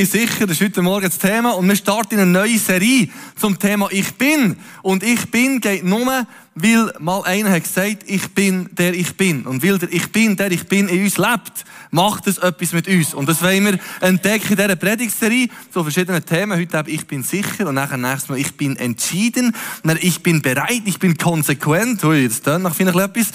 [0.00, 1.50] bin sicher, das ist heute Morgen das Thema.
[1.50, 4.56] Und wir starten eine neue Serie zum Thema Ich bin.
[4.80, 9.46] Und Ich bin geht nur, weil mal einer hat gesagt, ich bin der ich bin.
[9.46, 12.88] Und weil der ich bin, der ich bin in uns lebt, macht es etwas mit
[12.88, 13.14] uns.
[13.14, 16.58] Und das wollen wir entdecken in dieser Predigtserie zu verschiedenen Themen.
[16.58, 19.54] Heute habe ich bin sicher und nachher nächstes Mal ich bin entschieden.
[19.84, 22.02] Dann ich bin bereit, ich bin konsequent.
[22.04, 23.28] Ui, das tönt nach vielleicht etwas.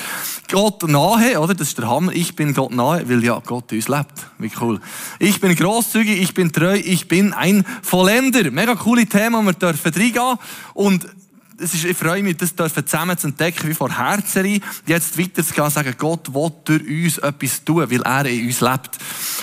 [0.51, 1.53] Gott nahe, oder?
[1.53, 2.11] Das ist der Hammer.
[2.13, 4.27] Ich bin Gott nahe, weil ja Gott in uns lebt.
[4.39, 4.79] Wie cool.
[5.19, 8.51] Ich bin großzügig, ich bin treu, ich bin ein Vollender.
[8.51, 10.37] Mega coole Themen, wir dürfen reingehen.
[10.73, 11.07] Und
[11.59, 15.69] es ist, ich freue mich, das dürfen zusammen zu entdecken, wie vor Herzerie, jetzt weiterzugehen,
[15.69, 18.97] sagen, Gott will durch uns etwas tun, weil er in uns lebt.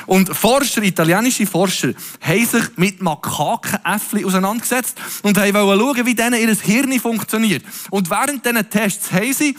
[0.07, 6.55] Und Forscher, italienische Forscher, haben sich mit Makakenäffli auseinandergesetzt und haben schauen, wie denen ihr
[6.55, 7.65] Hirn funktioniert.
[7.91, 9.56] Und während diesen Tests haben sie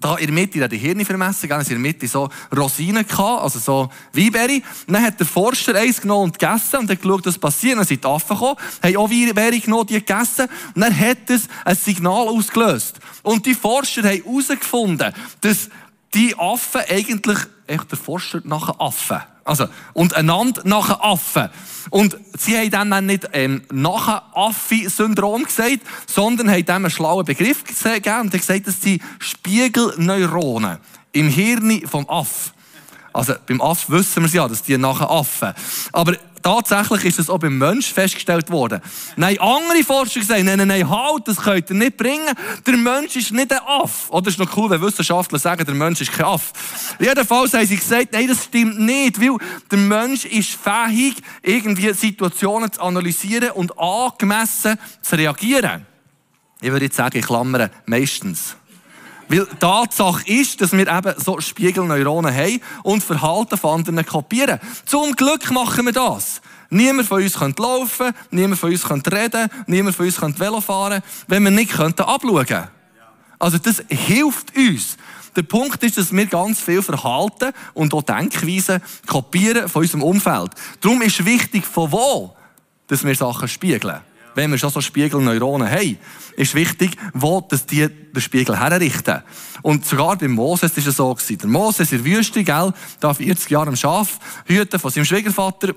[0.00, 3.58] da in der Mitte, die Hirne vermessen, gell, in der Mitte so Rosinen gehabt, also
[3.58, 4.62] so Weinbeere.
[4.86, 7.76] Dann hat der Forscher eins genommen und gegessen und hat geschaut, was passiert.
[7.76, 10.48] Dann sind die Affen gekommen, haben auch Weinbeere genommen, die gegessen.
[10.74, 12.98] Und dann hat es ein Signal ausgelöst.
[13.22, 15.12] Und die Forscher haben herausgefunden,
[15.42, 15.68] dass
[16.14, 17.38] die Affen eigentlich,
[17.70, 19.20] echt der Forscher nach Affen.
[19.44, 21.48] Also, und einander nach Affen.
[21.88, 27.64] Und sie haben dann nicht ähm, nach Affi-Syndrom gesagt, sondern haben dem einen schlauen Begriff
[27.64, 30.78] gegeben und gesagt, das sind Spiegelneuronen
[31.12, 32.52] im Hirn vom Aff.
[33.12, 35.52] Also beim Aff wissen wir es ja, dass die nachher Affen.
[35.92, 38.80] Aber tatsächlich ist das auch beim Mensch festgestellt worden.
[39.16, 42.34] Nein, andere Forscher sagen, nein, nein, nein, halt, das könnt ihr nicht bringen.
[42.66, 44.10] Der Mensch ist nicht ein Aff.
[44.10, 46.52] Oder ist noch cool, wenn Wissenschaftler sagen, der Mensch ist kein Aff.
[46.98, 49.36] Jedenfalls haben sie gesagt, nein, das stimmt nicht, weil
[49.70, 55.86] der Mensch ist fähig, irgendwie Situationen zu analysieren und angemessen zu reagieren.
[56.60, 58.56] Ich würde jetzt sagen, ich klammere meistens.
[59.30, 64.58] Weil Tatsache ist, dass wir eben so Spiegelneuronen haben und Verhalten von anderen kopieren.
[64.84, 66.40] Zum Glück machen wir das.
[66.68, 70.60] Niemand von uns könnte laufen, niemand von uns könnte reden, niemand von uns könnte Velo
[70.60, 72.68] fahren, wenn wir nicht könnten abschauen.
[73.38, 74.96] Also das hilft uns.
[75.36, 80.50] Der Punkt ist, dass wir ganz viel Verhalten und auch Denkweisen kopieren von unserem Umfeld.
[80.80, 82.36] Darum ist wichtig, von wo
[82.88, 84.00] dass wir Sachen spiegeln
[84.34, 85.98] wenn wir schon so Spiegelneuronen haben,
[86.36, 89.22] ist wichtig, wo dass die den Spiegel herrichten.
[89.62, 91.14] Und sogar bei Moses war es so.
[91.14, 91.38] Gewesen.
[91.38, 95.74] Der Moses in der Wüste, gell, da 40 Jahre am Schaf hüten von seinem Schwiegervater,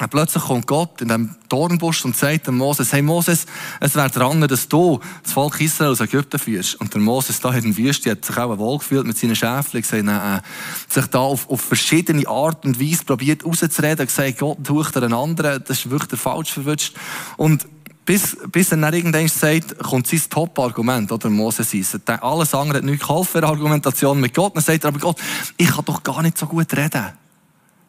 [0.00, 3.46] und plötzlich kommt Gott in dem Dornbusch und sagt dem Moses, hey Moses,
[3.80, 6.76] es wäre dran, dass du das Volk Israel aus Ägypten führst.
[6.76, 9.80] Und der Moses da in der Wüste hat sich auch wohl gefühlt mit seinen Schäfchen,
[9.80, 14.64] gesagt, nein, äh, sich da auf, auf verschiedene Art und Weise probiert rauszureden, gesagt, Gott
[14.64, 16.94] sucht einen anderen, das ist wirklich der falsch verwünscht.
[17.36, 17.66] Und
[18.08, 22.08] bis, bis er dann irgendwann sagt, kommt sein Top-Argument, oder Moses ist.
[22.08, 24.56] Alles andere hat nichts geholfen, Argumentation mit Gott.
[24.56, 25.20] Dann sagt er, aber Gott,
[25.58, 27.04] ich kann doch gar nicht so gut reden.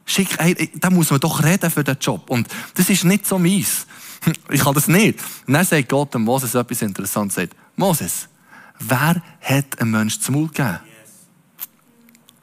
[0.03, 2.29] Schick, hey, da muss man doch reden für den Job.
[2.29, 3.87] Und das ist nicht so meins.
[4.49, 5.19] Ich kann das nicht.
[5.47, 7.35] Und dann sagt Gott dem Moses etwas Interessantes.
[7.37, 8.27] Sagt, Moses,
[8.77, 10.79] wer hat einem Menschen zum Mund gegeben?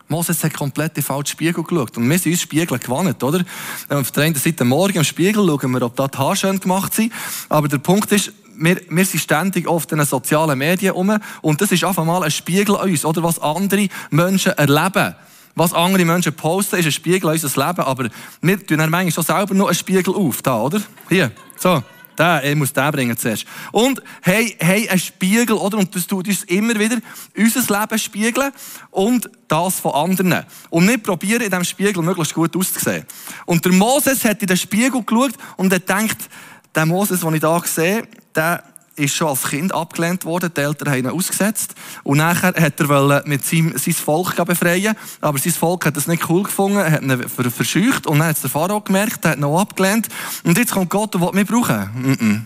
[0.08, 1.96] Moses hat komplett in den falschen Spiegel geschaut.
[1.96, 3.44] Und wir sind uns Spiegel gewandt, oder?
[3.88, 6.94] Auf der einen Seite morgen im Spiegel schauen wir, ob da die Haare schön gemacht
[6.94, 7.12] sind.
[7.48, 11.18] Aber der Punkt ist, wir, wir sind ständig oft in den sozialen Medien um.
[11.42, 13.22] Und das ist einfach mal ein Spiegel an uns, oder?
[13.22, 15.14] Was andere Menschen erleben.
[15.56, 17.80] Was andere Menschen posten, ist ein Spiegel an unser Leben.
[17.80, 18.08] Aber
[18.42, 20.82] wir tun dann manchmal schon selber noch einen Spiegel auf, da, oder?
[21.08, 21.32] Hier.
[21.56, 21.82] So.
[22.19, 23.44] Der, ich muss den bringen zuerst.
[23.72, 25.78] Und hey, hey, ein Spiegel, oder?
[25.78, 26.97] Und das tut uns immer wieder
[27.37, 28.53] unser Leben spiegeln
[28.91, 30.44] und das von anderen.
[30.71, 33.04] Und wir probieren in diesem Spiegel möglichst gut auszusehen.
[33.44, 36.28] Und der Moses hat in den Spiegel geschaut und er denkt,
[36.75, 38.62] der Moses, den ich hier sehe, der
[38.96, 41.74] ist schon als Kind abgelehnt worden, die Eltern haben ihn ausgesetzt.
[42.02, 46.28] Und nachher hat er mit seinem, sein Volk befreien aber sein Volk hat das nicht
[46.28, 49.60] cool gefunden, hat ihn verscheucht und dann hat es der Pharao gemerkt, hat ihn auch
[49.60, 50.08] abgelehnt.
[50.44, 51.90] Und jetzt kommt Gott und will mich brauchen.
[51.94, 52.40] Mm -mm.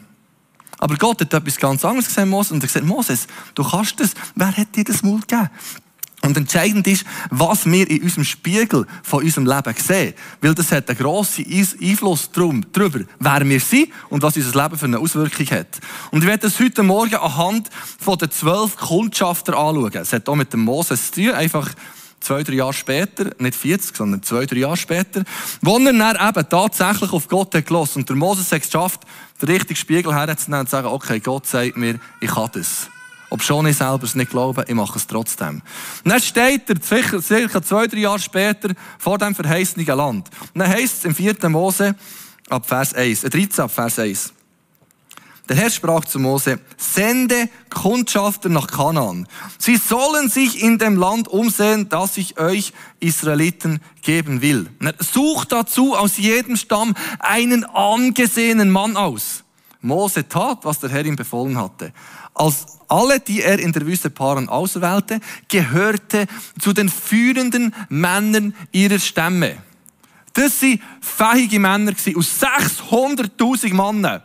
[0.79, 4.13] Aber Gott hat etwas ganz anderes gesehen, Moses, und er gesagt, Moses, du kannst das.
[4.35, 5.51] Wer hat dir das Mut gegeben?
[6.23, 10.15] Und entscheidend ist, was wir in unserem Spiegel von unserem Leben sehen.
[10.43, 14.85] Weil das hat einen grossen Einfluss darüber, wer wir sind und was unser Leben für
[14.85, 15.81] eine Auswirkung hat.
[16.11, 19.95] Und ich werde das heute Morgen anhand von den zwölf Kundschafter anschauen.
[19.95, 21.71] Es hat auch mit dem Moses zu tun, einfach
[22.21, 25.25] zwei, drei Jahre später, nicht 40, sondern zwei, drei Jahre später,
[25.63, 28.01] wo er dann eben tatsächlich auf Gott hat gelassen.
[28.01, 29.01] Und der Moses hat es geschafft,
[29.41, 32.91] den richtigen Spiegel herzunehmen und zu sagen, okay, Gott sagt mir, ich kann das.
[33.31, 35.63] Ob schon ich selber es nicht glaube, ich mache es trotzdem.
[36.05, 40.29] Und dann steht er circa zwei, drei Jahre später vor dem verheißenen Land.
[40.53, 41.49] Und dann heißt es im 4.
[41.49, 41.95] Mose
[42.49, 44.33] ab Vers 1, äh 13 ab Vers 1.
[45.49, 49.27] Der Herr sprach zu Mose, sende Kundschafter nach Kanaan.
[49.59, 54.71] Sie sollen sich in dem Land umsehen, das ich euch Israeliten geben will.
[55.01, 59.43] Sucht dazu aus jedem Stamm einen angesehenen Mann aus.
[59.81, 61.93] Mose tat, was der Herr ihm befohlen hatte.
[62.35, 66.27] Als alle, die er in der Wüste Paran auswählte, gehörte
[66.61, 69.59] zu den führenden Männern ihrer Stämme.
[70.35, 74.23] Das waren fähige Männer aus 600.000 Männern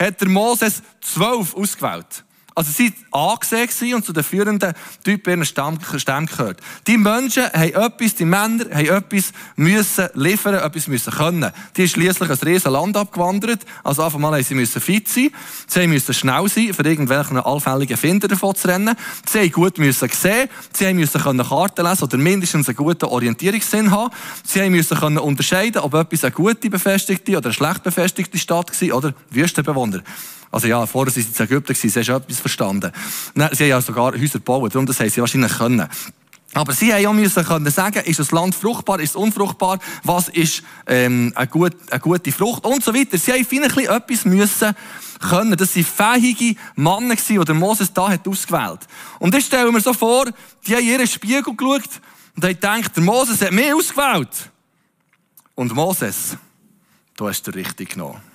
[0.00, 2.24] hat der Moses zwölf ausgewählt.
[2.54, 4.74] Also sie waren angesehen und zu den führenden
[5.04, 6.60] Typen ihren Stamm, Stamm gehört.
[6.86, 11.50] Die Menschen haben etwas, die Männer haben etwas müssen liefern, etwas müssen können.
[11.76, 13.64] Die sind schliesslich ein riesen Land abgewandert.
[13.84, 15.30] Also einfach mal sie müssen fit sein.
[15.66, 18.96] Sie müssen schnell sein, für irgendwelchen allfälligen Finder davon zu rennen.
[19.28, 20.48] Sie haben gut müssen sehen.
[20.72, 24.12] Sie müssen können Karten lesen oder mindestens einen guten Orientierungssinn haben.
[24.44, 28.96] Sie müssen können unterscheiden, ob etwas eine gute befestigte oder eine schlecht befestigte Stadt war
[28.96, 30.02] oder Wüstenbewohner.
[30.50, 32.92] Also ja, vorher waren sie in Ägypten, sie haben schon etwas verstanden.
[33.34, 35.88] Sie haben ja sogar Häuser gebaut, darum das haben sie wahrscheinlich können.
[36.52, 40.28] Aber sie haben auch müssen können sagen, ist das Land fruchtbar, ist es unfruchtbar, was
[40.28, 43.18] ist ähm, eine, gut, eine gute Frucht und so weiter.
[43.18, 44.74] Sie haben vielleicht etwas müssen
[45.20, 45.56] können.
[45.56, 48.80] Das waren fähige Männer, die der Moses da hat ausgewählt.
[49.20, 50.24] Und ich stelle mir so vor,
[50.66, 51.88] die haben ihren Spiegel geschaut
[52.34, 54.50] und haben gedacht, der Moses hat mich ausgewählt.
[55.54, 56.36] Und Moses,
[57.16, 58.29] du hast den richtig genommen.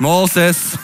[0.00, 0.78] Moses.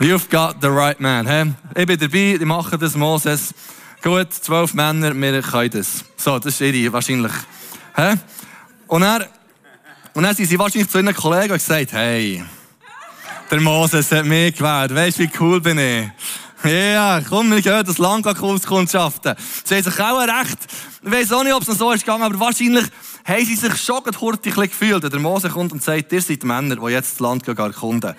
[0.00, 1.26] You've got the right man.
[1.26, 1.52] He?
[1.80, 3.54] Ich bin dabei, die machen das, Moses.
[4.02, 6.04] Gut, zwölf Männer, wir können das.
[6.16, 7.32] So, das ist ihre wahrscheinlich.
[7.94, 8.14] He?
[8.88, 9.28] Und er,
[10.14, 12.42] und dann sind sie wahrscheinlich zu ihren Kollegen und gesagt, hey,
[13.48, 14.92] der Moses hat mich gewählt.
[14.92, 16.08] Weißt du, wie cool bin ich?
[16.64, 19.36] Ja, komm, wir gehen das Land Kurskundschaften.
[19.64, 20.58] Sie haben sich auch recht,
[21.02, 22.86] ich weiß auch nicht, ob es noch so ist gegangen, aber wahrscheinlich
[23.24, 25.12] haben sie sich schon hurtig gefühlt.
[25.12, 28.14] Der Mose kommt und sagt, ihr seid Männer, die jetzt das Land erkunden.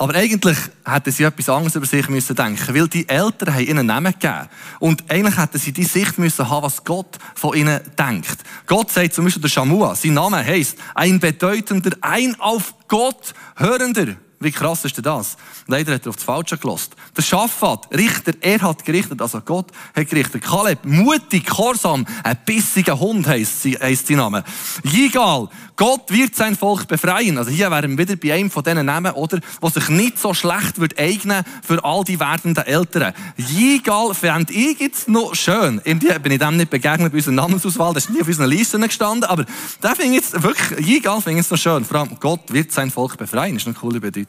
[0.00, 3.86] Aber eigentlich hätten sie etwas anderes über sich müssen denken, weil die Eltern haben ihnen
[3.86, 4.48] Namen gegeben.
[4.78, 8.38] Und eigentlich hätten sie die Sicht müssen haben, was Gott von ihnen denkt.
[8.66, 14.14] Gott sagt zum Beispiel der Shamua, sein Name heißt ein bedeutender, ein auf Gott hörender.
[14.40, 15.36] Wie krass ist denn das?
[15.66, 16.94] Leider hat er auf das Falsche gelost.
[17.16, 20.44] Der Schafat, Richter, er hat gerichtet, also Gott hat gerichtet.
[20.44, 24.44] Kaleb, mutig, gehorsam, ein bissiger Hund heisst, heisst sein Name.
[24.84, 27.36] Jigal, Gott wird sein Volk befreien.
[27.36, 29.40] Also hier wären wir wieder bei einem von diesen Namen, oder?
[29.60, 33.14] Was sich nicht so schlecht wird eignen für all die werdenden Eltern.
[33.36, 35.80] Jigal fände ich jetzt noch schön.
[35.82, 37.92] Irgendwie bin ich dem nicht begegnet bei unserer Namensauswahl.
[37.92, 39.24] Das ist nie auf unseren Listen gestanden.
[39.24, 39.44] Aber
[39.80, 41.84] da finde ich jetzt wirklich, Jigal finde ich jetzt noch schön.
[41.84, 43.56] Vor allem, Gott wird sein Volk befreien.
[43.56, 44.27] Ist eine coole Bedeutung.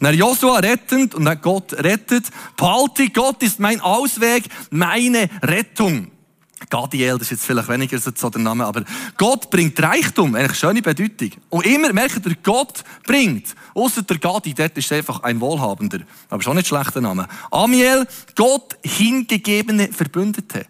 [0.00, 2.26] Dann Joshua rettend und dann Gott rettet.
[2.56, 6.12] Behalte, Gott ist mein Ausweg, meine Rettung.
[6.70, 8.84] Gadiel, das ist jetzt vielleicht weniger so der Name, aber
[9.16, 11.30] Gott bringt Reichtum, eine schöne Bedeutung.
[11.50, 13.54] Und immer merkt ihr, Gott bringt.
[13.74, 16.00] Außer der Gadi, dort ist einfach ein Wohlhabender.
[16.30, 17.28] Aber schon nicht schlechter Name.
[17.50, 18.06] Amiel,
[18.36, 20.66] Gott hingegebene Verbündete.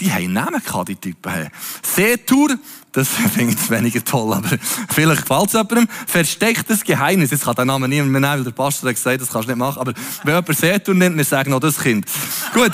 [0.00, 1.50] Die haben Namen gehabt, die Typen.
[1.82, 2.58] Setur,
[2.92, 4.48] das finde ich weniger toll, aber
[4.88, 5.88] vielleicht gefällt es jemandem.
[6.06, 7.30] Verstecktes Geheimnis.
[7.30, 9.52] Jetzt kann der Name niemand mehr nehmen, weil der Pastor hat gesagt, das kannst du
[9.52, 9.80] nicht machen.
[9.80, 9.92] Aber
[10.24, 12.06] wenn jemand Setur nennt, wir sagen noch das Kind.
[12.52, 12.72] Gut.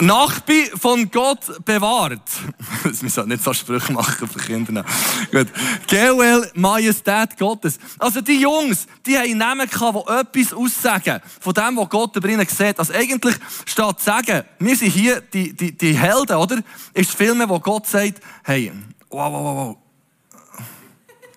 [0.00, 2.22] Nachbi von Gott bewahrt.
[2.84, 4.84] Das müssen nicht so Sprüche machen für Kinder.
[5.30, 5.48] Gut.
[5.90, 7.78] GOL, Majestät Gottes.
[7.98, 12.28] Also die Jungs, die haben Namen gehabt, die etwas aussagen von dem, was Gott über
[12.28, 12.78] ihnen sieht.
[12.78, 13.34] Also eigentlich
[13.66, 16.62] statt zu sagen, wir sind hier die, die, die Helden, oder?
[16.94, 18.72] Ist Filme, wo Gott sagt, hey,
[19.10, 19.76] wow, wow, wow, wow.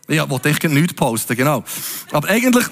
[0.07, 1.63] Ja, wollte ich nichts posten, genau.
[2.11, 2.65] Aber eigentlich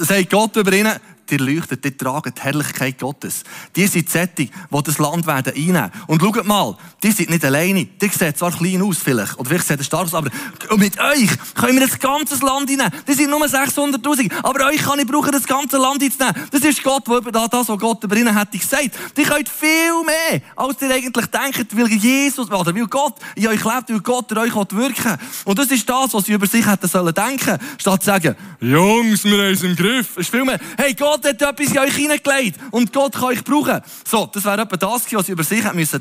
[0.00, 0.98] sagt Gott über ihnen,
[1.30, 3.42] die leuchten, die tragen die Herrlichkeit Gottes.
[3.74, 5.90] Die sind die, die das Land werden einnehmen.
[6.06, 7.84] Und schaut mal, die sind nicht alleine.
[7.84, 10.30] Die sehen zwar klein aus vielleicht, oder vielleicht sehen sie stark aus, aber
[10.76, 12.92] mit euch können wir das ganze Land einnehmen.
[13.06, 16.48] Die sind nur 600'000, aber euch kann ich brauchen, das ganze Land einzunehmen.
[16.50, 18.90] Das ist Gott, der über das, was Gott über ihnen hätte gesagt.
[19.16, 23.64] Die könnt viel mehr, als ihr eigentlich denkt, weil Jesus, oder weil Gott in euch
[23.64, 25.16] lebt, weil Gott in euch wirken.
[25.44, 29.24] Und das ist das, was sie über sich hätten sollen denken, statt zu sagen, Jungs,
[29.24, 30.08] wir haben es im Griff.
[30.12, 33.24] Es ist viel mehr, hey Gott, Gott hat etwas in euch hineingelegt und Gott kann
[33.24, 33.80] euch brauchen.
[34.06, 36.00] So, das wäre etwa das, was sie über sich denken müssen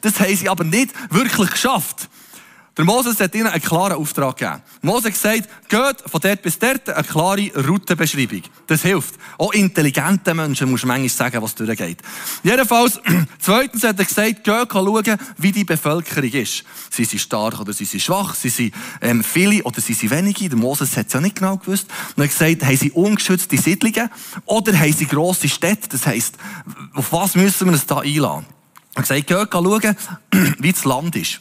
[0.00, 2.08] Das haben sie aber nicht wirklich geschafft.
[2.78, 4.62] Der Moses hat ihnen einen klaren Auftrag gegeben.
[4.82, 8.42] Moses hat gesagt, geht von dort bis dort eine klare Routenbeschreibung.
[8.68, 9.16] Das hilft.
[9.36, 11.98] Auch intelligenten Menschen muss manchmal sagen, was durchgeht.
[12.44, 13.00] Jedenfalls,
[13.40, 16.62] zweitens hat er gesagt, geht schauen, wie die Bevölkerung ist.
[16.88, 20.48] Sie sind stark oder sie sind schwach, sie sind ähm, viele oder sie sind wenige.
[20.48, 21.88] Der Moses hat es ja nicht genau gewusst.
[22.14, 24.08] Und er hat gesagt, haben sie ungeschützte Siedlungen
[24.44, 25.88] oder haben sie grosse Städte?
[25.88, 26.36] Das heisst,
[26.94, 28.46] auf was müssen wir uns da einladen?
[28.94, 29.96] Er hat gesagt, geht schauen,
[30.60, 31.40] wie das Land ist.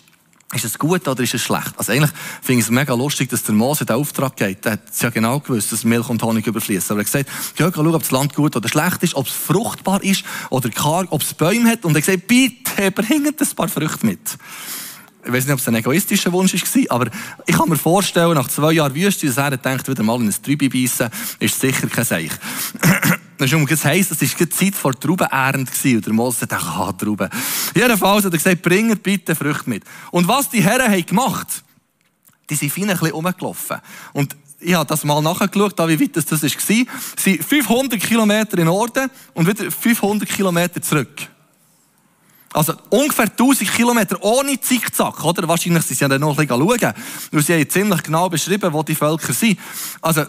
[0.54, 1.74] Ist es gut oder ist es schlecht?
[1.78, 2.12] Also eigentlich
[2.42, 4.64] finde ich es mega lustig, dass der Mose den Auftrag geht.
[4.64, 6.92] Der hat es ja genau gewusst, dass Milch und Honig überfließen.
[6.92, 9.34] Aber er hat gesagt, geh schauen, ob das Land gut oder schlecht ist, ob es
[9.34, 11.84] fruchtbar ist oder karg, ob es Bäume hat.
[11.84, 14.38] Und er hat gesagt, bitte bringt ein paar Früchte mit.
[15.26, 17.12] Ich weiß nicht, ob es ein egoistischer Wunsch war, aber
[17.46, 20.36] ich kann mir vorstellen, nach zwei Jahren Wüste, dass er denkt, wieder mal in ein
[20.42, 22.32] Trübe beißen, ist sicher kein Seich.
[23.38, 27.30] Das heisst, es war die Zeit vor Traubenernte und der Mose dachte, ah, Trauben.
[27.76, 29.84] Jedenfalls hat er gesagt, bringt bitte Früchte mit.
[30.12, 31.64] Und was die Herren haben gemacht,
[32.50, 33.78] die sind fein ein bisschen rumgelaufen.
[34.14, 36.50] Und ich habe das mal nachgeschaut, wie weit das, das war.
[36.66, 41.28] Sie sind 500 Kilometer in Norden und wieder 500 Kilometer zurück.
[42.54, 45.48] Also ungefähr 1000 Kilometer ohne Zickzack, oder?
[45.48, 46.94] Wahrscheinlich sind sie ja dann noch ein bisschen schauen,
[47.32, 49.60] weil sie haben ziemlich genau beschrieben, wo die Völker sind.
[50.02, 50.26] Also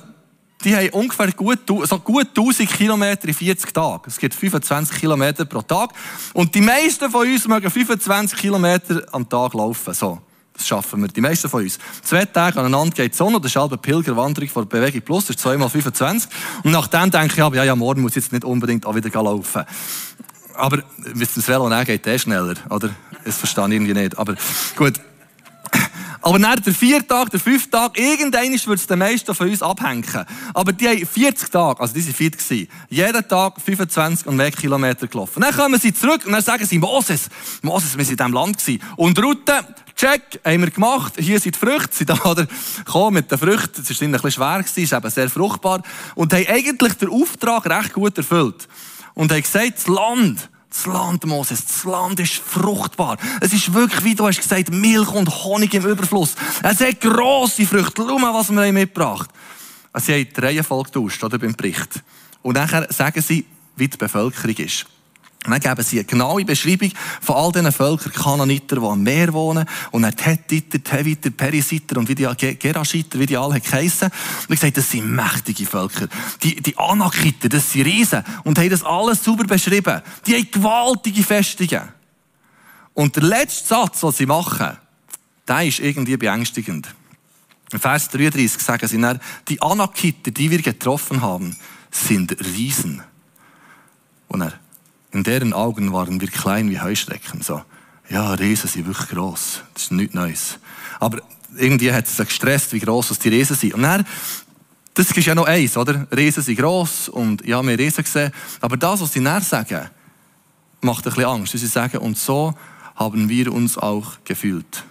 [0.65, 4.03] die haben ungefähr gut, so gut 1000 Kilometer in 40 Tagen.
[4.07, 5.91] Es gibt 25 Kilometer pro Tag.
[6.35, 9.95] Und die meisten von uns mögen 25 Kilometer am Tag laufen.
[9.95, 10.21] So.
[10.59, 11.79] Das schaffen wir, die meisten von uns.
[12.03, 15.43] Zwei Tage aneinander geht die Sonne, das ist eine Pilgerwanderung von Bewegung Plus, das ist
[15.43, 16.29] zweimal 25.
[16.65, 19.63] Und nachdem denke ich, ja, ja, morgen muss ich jetzt nicht unbedingt auch wieder laufen.
[20.55, 20.83] Aber,
[21.15, 22.91] mit dem Velo geht eh schneller, oder?
[23.25, 24.19] Das verstehe ich irgendwie nicht.
[24.19, 24.35] Aber,
[24.75, 24.95] gut.
[26.21, 29.63] Aber nach der vier Tag, der fünf Tag, irgendwann wird es den meisten von uns
[29.63, 30.05] abhängen.
[30.55, 32.69] Aber die haben 40 Tage, also die sind fit gewesen.
[32.89, 35.41] Jeden Tag 25 und mehr Kilometer gelaufen.
[35.41, 37.29] Dann kommen sie zurück und dann sagen sie, Moses,
[37.63, 38.83] Moses, wir sind in diesem Land gewesen.
[38.97, 39.65] Und Route,
[39.97, 41.15] check, haben wir gemacht.
[41.19, 42.19] Hier sind die Früchte, sie da?
[42.85, 43.83] Komm, mit den Früchten.
[43.83, 45.83] Es war ein bisschen schwer gewesen, ist eben sehr fruchtbar.
[46.15, 48.69] Und haben eigentlich den Auftrag recht gut erfüllt.
[49.15, 53.17] Und haben gesagt, das Land, das Land, Moses, das Land ist fruchtbar.
[53.41, 56.35] Es ist wirklich, wie du hast gesagt, Milch und Honig im Überfluss.
[56.63, 58.05] Es hat grosse Früchte.
[58.07, 59.31] Schau mal, was wir haben mitgebracht
[59.93, 60.03] haben.
[60.05, 62.03] Sie haben die Reihenfolge getauscht, oder, beim Bericht.
[62.43, 63.47] Und nachher sagen sie,
[63.77, 64.87] wie die Bevölkerung ist.
[65.45, 66.91] Und dann geben sie eine genaue Beschreibung
[67.21, 71.97] von all diesen Völkern, Kananiter, die am Meer wohnen, und dann Hethiter, die Heviter, Perisiter
[71.97, 72.29] und wie die
[72.59, 74.11] Gerashiter, wie die alle heissen.
[74.49, 76.09] Und ich sage, das sind mächtige Völker.
[76.43, 78.25] Die, die Anakiter, das sind Riesen.
[78.43, 80.03] Und haben das alles sauber beschrieben.
[80.27, 81.83] Die haben gewaltige Festungen.
[82.95, 84.77] Und der letzte Satz, den sie machen,
[85.47, 86.89] der ist irgendwie beängstigend.
[87.73, 91.57] In Vers 33 sagen sie dann, die Anakiter, die wir getroffen haben,
[91.91, 93.03] sind Riesen.
[94.27, 94.53] Und er,
[95.19, 97.43] in deren Augen waren wir klein wie Heuschrecken.
[97.43, 97.63] So,
[98.09, 99.63] ja, Riesen sind wirklich gross.
[99.75, 100.59] Das ist nichts Neues.
[101.01, 101.21] Aber
[101.57, 103.75] irgendwie hat es gestresst, wie gross die Riesen sind.
[103.75, 104.07] Und dann,
[104.95, 106.07] das ist ja noch eins, oder?
[106.17, 108.33] Riesen sind gross und ja, wir Riesen gesehen.
[108.61, 109.91] Aber das, was sie dann sagen,
[110.81, 111.53] macht ein bisschen Angst.
[111.53, 112.55] Sie sagen, und so
[112.95, 114.85] haben wir uns auch gefühlt.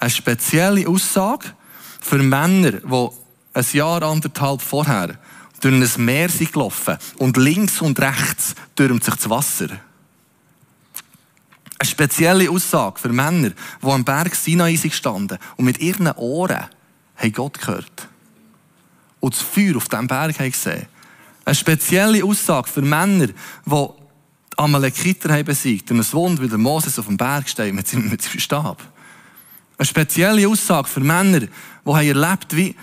[0.00, 1.46] Eine spezielle Aussage
[2.00, 3.08] für Männer, die
[3.54, 5.16] ein Jahr, anderthalb vorher
[5.64, 9.68] durch ein Meer sind gelaufen und links und rechts türmt sich das Wasser.
[11.78, 13.50] Eine spezielle Aussage für Männer,
[13.82, 16.66] die am Berg Sinai sind gestanden und mit ihren Ohren
[17.16, 18.08] haben Gott gehört.
[19.20, 20.86] Und das Feuer auf diesem Berg haben gesehen.
[21.46, 26.58] Eine spezielle Aussage für Männer, die die Amalekiter haben besiegt und es Wunder, wie der
[26.58, 28.82] Moses auf dem Berg steht mit seinem Stab.
[29.78, 31.48] Eine spezielle Aussage für Männer, die
[31.84, 32.76] haben erlebt, wie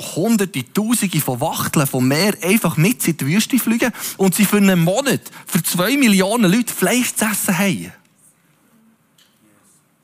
[0.00, 4.58] Hunderte, Tausende von Wachteln vom Meer einfach mit in die Wüste fliegen und sie für
[4.58, 7.92] einen Monat, für zwei Millionen Leute Fleisch zu essen haben.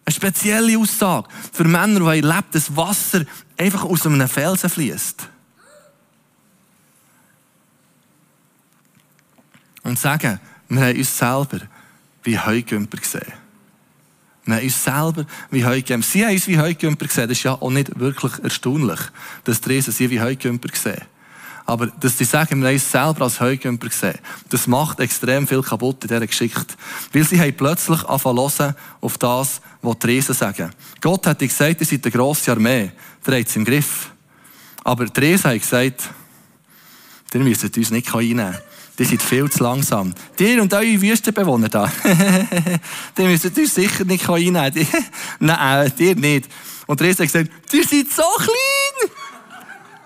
[0.04, 3.24] Eine spezielle Aussage für Männer, die erlebt, dass Wasser
[3.56, 5.28] einfach aus einem Felsen fließt.
[9.84, 11.60] Und sagen, wir haben uns selber
[12.22, 13.43] wie Heugümper gesehen.
[14.46, 16.06] Wir haben uns selber wie Heugümper.
[16.06, 17.28] Sie haben uns wie Heugümper gesehen.
[17.28, 19.00] Das ist ja auch nicht wirklich erstaunlich,
[19.44, 21.02] dass die Riesen sie wie Heugümper sehen.
[21.66, 24.18] Aber dass sie sagen, wir haben uns selber als Heugümper gesehen,
[24.50, 26.74] das macht extrem viel kaputt in dieser Geschichte.
[27.12, 30.70] Weil sie haben plötzlich angefangen auf das, was die Riesen sagen.
[31.00, 32.92] Gott hat gesagt, ihr seid eine grosse Armee.
[33.26, 34.10] Der hat es im Griff.
[34.82, 36.10] Aber die Riesen haben gesagt,
[37.32, 38.58] ihr müsst uns nicht reinnehmen.
[38.98, 40.14] Die sind viel zu langsam.
[40.38, 41.90] Dir und eure Wüstenbewohner da,
[43.18, 44.86] die müssen uns sicher nicht reinnehmen.
[45.40, 46.48] Nein, dir nicht.
[46.86, 49.10] Und der hat gesagt, ihr seid so klein.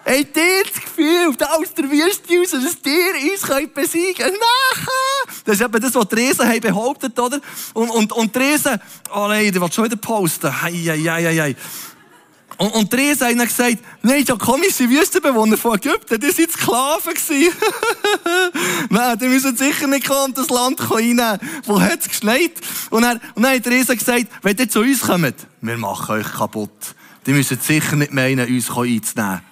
[0.06, 4.32] Habt ihr das Gefühl, da aus der Wüste raus, dass ihr uns besiegen könnt?
[4.32, 5.34] Nein!
[5.44, 7.40] Das ist eben das, was die Riesen haben behauptet, oder?
[7.74, 8.80] Und, und, und die Riesen,
[9.14, 10.62] oh nein, die will schon wieder posten.
[10.62, 11.56] Hei, hei, hei, hei.
[12.58, 17.14] Und, und die Riesen haben gesagt, nein, ja komische Wüstenbewohner von Ägypten, die sind Sklaven
[17.14, 17.52] gewesen.
[18.90, 21.38] nein, die müssen sicher nicht kommen das Land reinnehmen.
[21.64, 22.52] Wo hat es geschneit?
[22.90, 26.16] Und dann, und dann hat die Riesen gesagt, wenn ihr zu uns kommt, wir machen
[26.16, 26.96] euch kaputt.
[27.26, 29.42] Die müssen sicher nicht meinen, uns einzunehmen.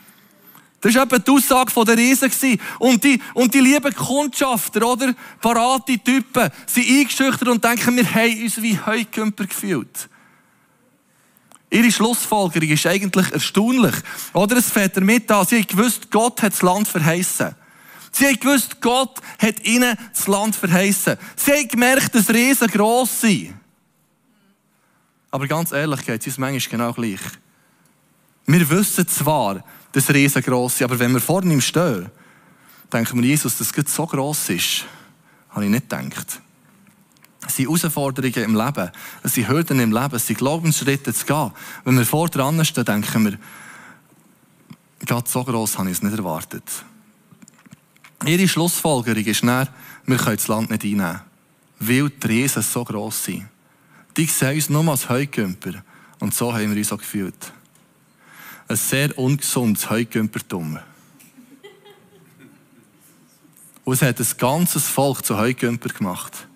[0.81, 2.61] Das war eben die Aussage der Riesen.
[2.81, 5.15] Und die, und die lieben Kundschafter, oder?
[5.41, 10.09] Parate Typen, sind eingeschüchtert und denken, wir haben uns wie Heukümper gefühlt.
[11.77, 13.95] Ihre Schlussfolgerung ist eigentlich erstaunlich.
[14.33, 17.55] Oder es fährt damit an, sie haben gewusst, Gott hat das Land verheißen.
[18.13, 21.19] Sie haben gewusst, Gott hat ihnen das Land verheißen.
[21.37, 23.55] Sie haben gemerkt, dass Riesen gross sind.
[25.31, 27.21] Aber ganz ehrlich geht es manchmal genau gleich.
[28.47, 32.11] Wir wissen zwar, dass Riesen gross sind, aber wenn wir vor ihm stehen,
[32.91, 34.87] denken wir, Jesus, dass es so gross ist,
[35.51, 36.41] habe ich nicht gedacht.
[37.47, 38.91] Es sind Herausforderungen im Leben,
[39.23, 41.53] es sind Hürden im Leben, es sind Glaubensschritte zu gehen.
[41.85, 43.39] Wenn wir vor dran stehen, denken wir,
[45.07, 46.65] Gott, so gross habe ich es nicht erwartet.
[48.25, 49.69] Ihre Schlussfolgerung ist dann,
[50.07, 51.21] wir können das Land nicht einnehmen,
[51.79, 53.47] weil die Riesen so gross sind.
[54.17, 55.83] Die sehen uns nur als Heugümper
[56.21, 57.53] und so haben wir uns auch gefühlt.
[58.69, 60.79] Ein sehr ungesundes Heugümpertum.
[63.85, 66.49] Und es hat ein ganzes Volk zu Heugümper gemacht.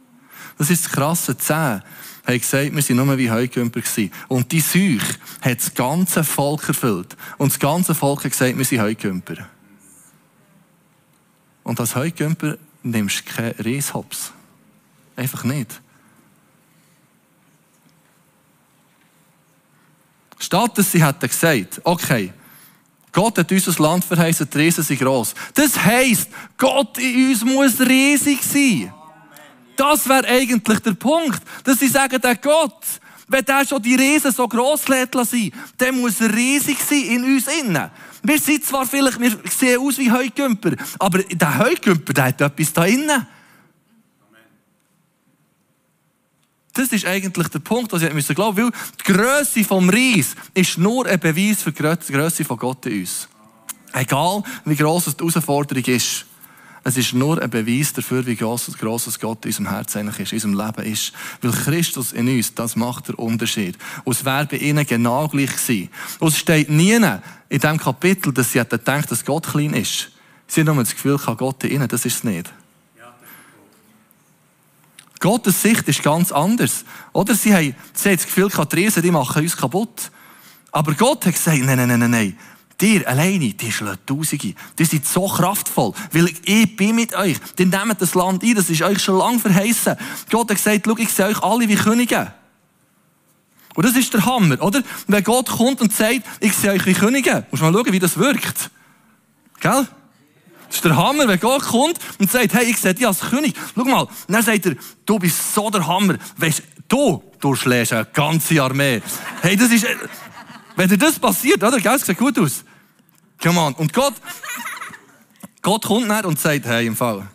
[0.61, 1.39] Das ist das Krasse.
[1.39, 1.83] Zehn haben
[2.27, 4.13] gesagt, wir sind nur wie Heugümper gewesen.
[4.29, 7.17] Und die Seuche hat das ganze Volk erfüllt.
[7.39, 9.49] Und das ganze Volk hat gesagt, wir sind Heugümper.
[11.63, 14.33] Und als Heugümper nimmst du keinen Reishops.
[15.17, 15.81] Einfach nicht.
[20.39, 22.35] Statt dass sie hätten gesagt, okay,
[23.13, 25.35] Gott hat uns das Land verheißen, die Riesen sind gross.
[25.55, 28.93] Das heisst, Gott in uns muss riesig sein.
[29.81, 32.83] Das wäre eigentlich der Punkt, dass sie sagen, der Gott,
[33.29, 37.47] wenn der schon die Riesen so gross lässt sein, der muss riesig sein in uns
[37.47, 37.91] innen.
[38.23, 42.75] Wir sind zwar vielleicht, wir sehen aus wie Heugümper, aber der Heugümper, der hat etwas
[42.75, 43.27] da innen.
[46.75, 50.77] Das ist eigentlich der Punkt, was ich müssen glauben, weil die Größe vom Reis ist
[50.77, 53.31] nur ein Beweis für die Größe von Gott in uns.
[53.95, 56.27] Egal, wie gross die Herausforderung ist.
[56.83, 58.71] Es ist nur ein Beweis dafür, wie gross
[59.21, 61.13] Gott in unserem Herzen eigentlich ist, in unserem Leben ist.
[61.43, 63.77] Weil Christus in uns, das macht den Unterschied.
[64.05, 65.91] Und es wäre bei ihnen genau gleich gewesen.
[66.19, 67.21] Und es steht nie in
[67.51, 70.11] diesem Kapitel, dass sie gedacht, dass Gott klein ist.
[70.47, 72.51] Sie haben nur das Gefühl, Gott in ihnen, das ist es nicht.
[75.21, 76.85] Gottes Sicht ist ganz anders.
[77.13, 80.11] Oder sie haben, sie haben das Gefühl, die Riesen, die machen uns kaputt.
[80.73, 82.39] Aber Gott hat gesagt, nein, nein, nein, nein,
[82.81, 84.55] Dir alleine, die schlagen Tausende.
[84.79, 87.37] Die sind so kraftvoll, weil ich bin mit euch.
[87.59, 89.97] Die nehmt das Land ein, das ist euch schon lange verheißen.
[90.31, 92.33] Gott hat gesagt, schau, ich sehe euch alle wie Könige.
[93.75, 94.83] Und das ist der Hammer, oder?
[95.07, 98.17] Wenn Gott kommt und sagt, ich sehe euch wie Könige, muss man schauen, wie das
[98.19, 98.71] wirkt.
[99.61, 99.87] Gell?
[100.67, 103.55] Das ist der Hammer, wenn Gott kommt und sagt, hey, ich sehe dich als König.
[103.75, 106.17] Schau mal, dann sagt er, du bist so der Hammer.
[106.37, 109.03] Weißt du, du schlägst eine ganze Armee.
[109.43, 109.85] Hey, das ist,
[110.77, 111.79] wenn dir das passiert, oder?
[111.81, 112.65] Gell, es sieht gut aus.
[113.43, 113.75] Come on.
[113.75, 114.15] Und Gott,
[115.63, 117.27] Gott kommt nach und sagt, hey, im Fall,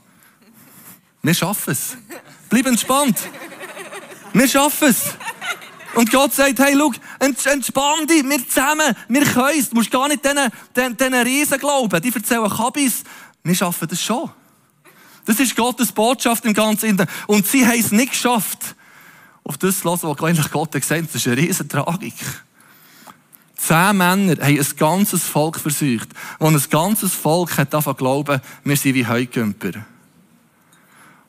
[1.21, 1.97] wir schaffen es.
[2.49, 3.17] Bleib entspannt.
[4.33, 5.15] Wir schaffen es.
[5.95, 9.69] Und Gott sagt, hey, schau, entspann dich, wir zusammen, wir können es.
[9.69, 12.01] Du musst gar nicht diesen, diesen, Riesen glauben.
[12.01, 13.03] Die erzählen Kabis.
[13.43, 14.29] Wir schaffen das schon.
[15.25, 17.03] Das ist Gottes Botschaft im Ganzen.
[17.27, 18.75] Und sie haben es nicht geschafft,
[19.43, 21.09] auf das zu hören, was eigentlich Gott gesagt hat.
[21.09, 22.13] Das ist eine riesen Tragik.
[23.65, 26.09] Zehn Männer haben ein ganzes Volk versucht.
[26.37, 29.71] Und ein ganzes Volk hat davon glauben, wir sind wie Heugümper.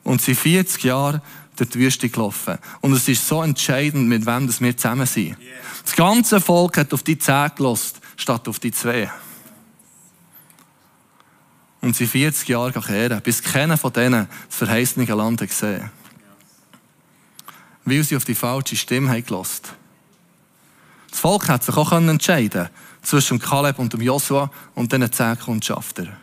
[0.03, 1.21] Und sie sind 40 Jahre
[1.55, 2.59] durch die Wüste gelaufen.
[2.81, 5.35] Und es ist so entscheidend, mit wem wir zusammen sind.
[5.83, 9.11] Das ganze Volk hat auf die zehn gelost, statt auf die zwei.
[11.81, 15.89] Und sie 40 Jahre kehren, bis keiner von denen das verheißene Land gesehen
[17.83, 19.73] Weil sie auf die falsche Stimme haben gelost.
[21.17, 22.69] Das Volk hat sich auch entscheiden
[23.01, 26.15] zwischen Kaleb und dem Joshua und diesen zehn Kundschaftern.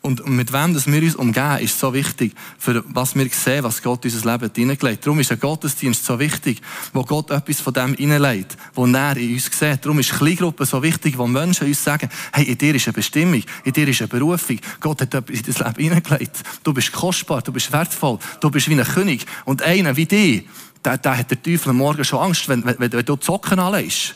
[0.00, 3.82] Und mit wem dass wir uns umgeben, ist so wichtig, für was wir sehen, was
[3.82, 5.06] Gott in unser Leben hineinlegt.
[5.06, 6.60] Darum ist ein Gottesdienst so wichtig,
[6.92, 9.84] wo Gott etwas von dem hineinlegt, wo er in uns sieht.
[9.84, 13.42] Darum ist Kleingruppe so wichtig, wo Menschen uns sagen, hey, in dir ist eine Bestimmung,
[13.64, 14.58] in dir ist eine Berufung.
[14.80, 16.42] Gott hat etwas in das Leben hineingelegt.
[16.64, 19.26] Du bist kostbar, du bist wertvoll, du bist wie ein König.
[19.44, 20.44] Und einer wie dich,
[20.82, 24.14] da, da hat der Teufel Morgen schon Angst, wenn, wenn, wenn du die Socken anlegst.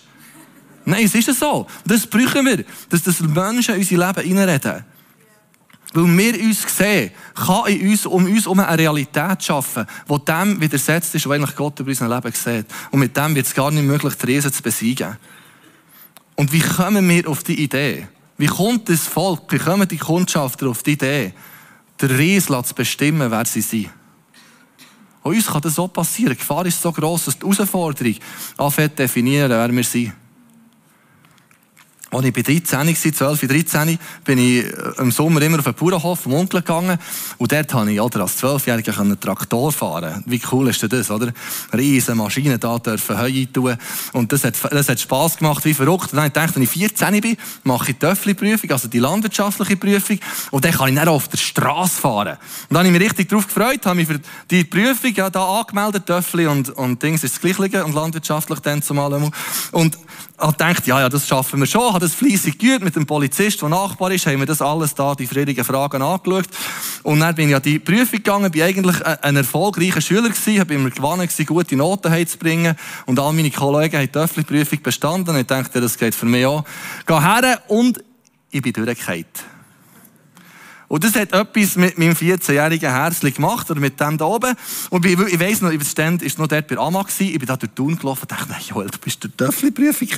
[0.85, 1.67] Nein, es ist so.
[1.85, 4.85] Das brauchen wir, dass das Menschen in unser Leben hineinreden.
[5.95, 10.61] Weil wir uns sehen, kann in uns, um uns um eine Realität schaffen, die dem
[10.61, 12.67] widersetzt ist, was eigentlich Gott über unser Leben sieht.
[12.91, 15.19] Und mit dem wird es gar nicht möglich, die Riesen zu besiegen.
[16.35, 18.09] Und wie kommen wir auf die Idee?
[18.39, 21.35] Wie kommt das Volk, wie kommen die Kundschafter auf die Idee,
[22.01, 23.91] der Riesen zu bestimmen, wer sie sind?
[25.23, 26.33] Und uns kann das so passieren.
[26.33, 28.17] Die Gefahr ist so groß, dass die Herausforderung
[28.59, 30.13] anfängt definieren, wer wir sind.
[32.13, 35.75] Als ich bei 13 war, 12, 13, bin ich äh, im Sommer immer auf den
[35.75, 36.99] Bauernhof vom Onkel gegangen.
[37.39, 40.23] Und dort konnte ich, oder, als Zwölfjähriger einen Traktor fahren.
[40.27, 41.33] Wie cool ist denn das, oder?
[41.73, 43.77] Riesen Maschinen da dürfen Heu tun.
[44.13, 46.13] Und das hat, das hat Spass gemacht, wie verrückt.
[46.13, 49.77] Und dann habe ich wenn ich 14 bin, mache ich die Töffli-Prüfung, also die landwirtschaftliche
[49.77, 50.19] Prüfung.
[50.51, 52.37] Und dann kann ich dann auf der Straße fahren.
[52.69, 54.21] Und dann habe ich mich richtig darauf gefreut, habe mich für
[54.51, 58.83] die Prüfung ja, da angemeldet, Töffli und, und Dings ist das Gleiche und landwirtschaftlich dann
[58.83, 59.13] zumal.
[59.73, 59.99] Und
[60.39, 63.69] habe gedacht, ja, ja, das schaffen wir schon, das fleissig geübt mit dem Polizist, der
[63.69, 66.49] Nachbar ist, haben wir das alles da, die friedigen Fragen angeschaut.
[67.03, 70.75] Und dann bin ich an die Prüfung gegangen, bin eigentlich ein erfolgreicher Schüler gewesen, habe
[70.75, 72.77] immer gewonnen gewesen, gute Noten heimzubringen.
[73.07, 75.37] Und all meine Kollegen haben die öffentliche Prüfung bestanden.
[75.37, 76.65] Ich dachte, das geht für mich auch.
[77.07, 78.03] Geh her und
[78.51, 79.25] ich bin durchgefallen.
[80.93, 84.55] Und das hat etwas mit meinem 14-jährigen Herzli gemacht, oder mit dem da oben.
[84.91, 87.33] Und ich, ich weiss noch, ich stand, ist noch dort bei Amma gewesen.
[87.33, 90.09] Ich bin da durch Thun gelaufen und dachte, nein, Joel, du bist der Töffli-Prüfung.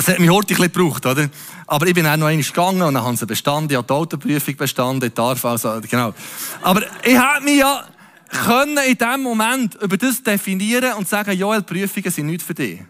[0.00, 1.28] Es hat mich heute ein bisschen gebraucht, oder?
[1.66, 3.92] Aber ich bin auch noch einmal gegangen und dann haben sie bestanden, ich habe die
[3.92, 6.14] Autoprüfung bestanden, ich darf also, genau.
[6.62, 7.84] Aber ich hätte mich ja
[8.28, 12.80] können in dem Moment über das definieren und sagen, Joel, Prüfungen sind nicht für dich.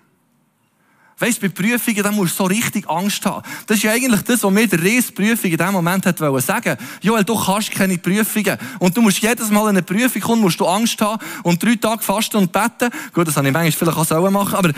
[1.21, 3.43] Weißt du, bei Prüfungen, da musst du so richtig Angst haben.
[3.67, 7.25] Das ist ja eigentlich das, was mir der Reisprüfung in dem Moment hat sagen Joel,
[7.25, 8.57] du kannst keine Prüfungen.
[8.79, 11.75] Und du musst jedes Mal in eine Prüfung kommen, musst du Angst haben und drei
[11.75, 12.91] Tage fasten und beten.
[13.13, 14.71] Gut, das habe ich manchmal vielleicht auch selber machen, aber,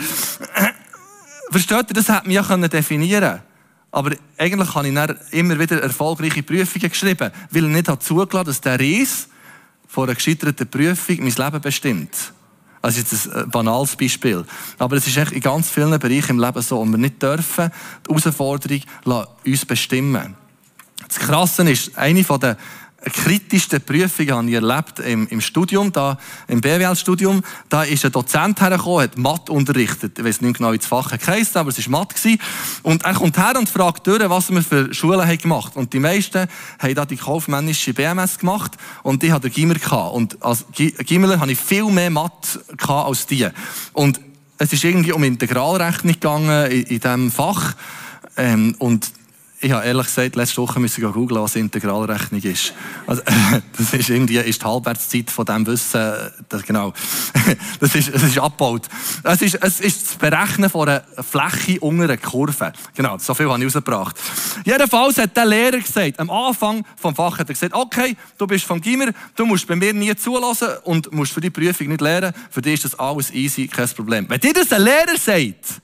[1.51, 3.41] versteht ihr, das hätte mich ja können definieren
[3.91, 8.61] aber eigentlich habe ich dann immer wieder erfolgreiche Prüfungen geschrieben, weil ich nicht zugelassen dass
[8.61, 9.27] der Reis
[9.87, 12.33] vor einer gescheiterten Prüfung mein Leben bestimmt.
[12.81, 14.45] Also jetzt ein banales Beispiel.
[14.79, 16.79] Aber es ist echt in ganz vielen Bereichen im Leben so.
[16.79, 17.69] Und wir nicht dürfen
[18.07, 18.81] die Herausforderung
[19.45, 20.35] uns bestimmen.
[21.07, 22.55] Das Krasse ist, eine von den
[23.09, 27.41] kritischsten Prüfungen habe ich erlebt im, im Studium, da, im BWL-Studium.
[27.67, 30.19] Da ist ein Dozent hergekommen, hat Mathe unterrichtet.
[30.19, 32.37] Ich weiß nicht genau, wie das Fach heisst, aber es war Mathe.
[32.83, 35.75] Und er kommt her und fragt durch, was wir für Schulen haben gemacht.
[35.75, 36.47] Und die meisten
[36.79, 40.13] haben da die kaufmännische BMS gemacht und ich hatte Gimmer gehabt.
[40.13, 43.47] Und als Gimmerler hatte ich viel mehr Mathe als die.
[43.93, 44.21] Und
[44.59, 47.73] es ist irgendwie um Integralrechnung gegangen in, in diesem Fach.
[48.37, 49.11] Ähm, und
[49.61, 52.73] ich habe ehrlich gesagt letzte Woche müssen googeln, was Integralrechnung ist.
[53.05, 53.21] Also,
[53.77, 56.13] das ist irgendwie ist die Halbwertszeit von dem Wissen,
[56.49, 56.93] das, genau.
[57.79, 58.87] das ist, es ist abgebaut.
[59.23, 62.73] Es ist, es ist das Berechnen von einer Fläche unter einer Kurve.
[62.95, 64.15] Genau, so viel habe ich rausgebracht.
[64.65, 68.65] Jedenfalls hat der Lehrer gesagt, am Anfang vom Fach hat er gesagt, okay, du bist
[68.65, 72.33] vom Gimmer, du musst bei mir nie zulassen und musst für die Prüfung nicht lernen.
[72.49, 74.25] Für dich ist das alles easy, kein Problem.
[74.27, 75.81] Wenn dir das ein Lehrer sagt,